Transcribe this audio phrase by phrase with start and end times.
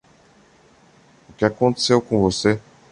[1.29, 2.59] O que aconteceu com você?